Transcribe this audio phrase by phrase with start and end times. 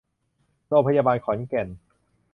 [0.67, 1.67] โรงพยาบาลขอนแก่น